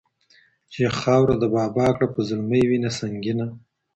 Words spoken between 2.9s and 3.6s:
سنګینه